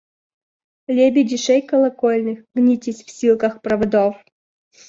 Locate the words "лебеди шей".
0.95-1.61